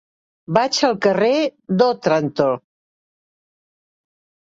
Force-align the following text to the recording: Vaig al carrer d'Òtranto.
Vaig 0.57 0.79
al 0.87 0.97
carrer 1.07 1.29
d'Òtranto. 1.83 2.51